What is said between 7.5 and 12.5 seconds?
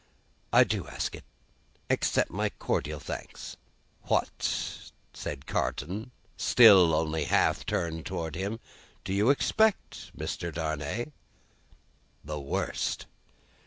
turned towards him, "do you expect, Mr. Darnay?" "The